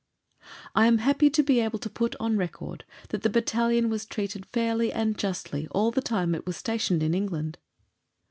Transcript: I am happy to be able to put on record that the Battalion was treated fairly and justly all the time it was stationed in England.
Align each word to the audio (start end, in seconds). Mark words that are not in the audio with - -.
I 0.73 0.87
am 0.87 0.97
happy 0.97 1.29
to 1.29 1.43
be 1.43 1.59
able 1.59 1.77
to 1.77 1.87
put 1.87 2.15
on 2.19 2.35
record 2.35 2.85
that 3.09 3.21
the 3.21 3.29
Battalion 3.29 3.87
was 3.87 4.07
treated 4.07 4.47
fairly 4.47 4.91
and 4.91 5.15
justly 5.15 5.67
all 5.69 5.91
the 5.91 6.01
time 6.01 6.33
it 6.33 6.47
was 6.47 6.57
stationed 6.57 7.03
in 7.03 7.13
England. 7.13 7.59